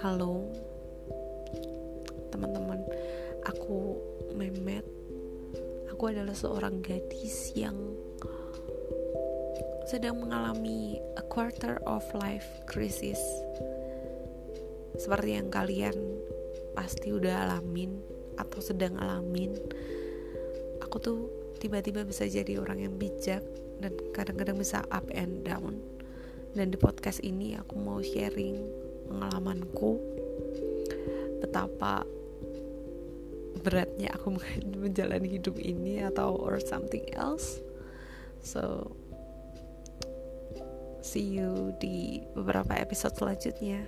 Halo 0.00 0.48
teman-teman, 2.32 2.80
aku 3.44 4.00
Memet. 4.32 4.80
Aku 5.92 6.08
adalah 6.08 6.32
seorang 6.32 6.80
gadis 6.80 7.52
yang 7.52 7.76
sedang 9.84 10.24
mengalami 10.24 10.96
a 11.20 11.24
quarter 11.28 11.76
of 11.84 12.00
life 12.16 12.48
crisis. 12.64 13.20
Seperti 14.96 15.36
yang 15.36 15.52
kalian 15.52 15.92
pasti 16.72 17.12
udah 17.12 17.44
alamin 17.44 18.00
atau 18.40 18.64
sedang 18.64 18.96
alamin. 18.96 19.52
Aku 20.80 20.96
tuh 20.96 21.28
tiba-tiba 21.60 22.08
bisa 22.08 22.24
jadi 22.24 22.56
orang 22.56 22.88
yang 22.88 22.96
bijak 22.96 23.44
dan 23.84 23.92
kadang-kadang 24.16 24.56
bisa 24.56 24.80
up 24.88 25.04
and 25.12 25.44
down. 25.44 25.76
Dan 26.56 26.72
di 26.72 26.80
podcast 26.80 27.20
ini 27.20 27.52
aku 27.52 27.76
mau 27.76 28.00
sharing 28.00 28.88
pengalamanku 29.10 29.98
betapa 31.42 32.06
beratnya 33.60 34.14
aku 34.14 34.38
menjalani 34.82 35.26
hidup 35.36 35.58
ini 35.58 36.06
atau 36.06 36.38
or 36.38 36.62
something 36.62 37.04
else. 37.18 37.58
So 38.40 38.94
see 41.04 41.26
you 41.26 41.74
di 41.82 42.22
beberapa 42.32 42.76
episode 42.78 43.18
selanjutnya 43.18 43.84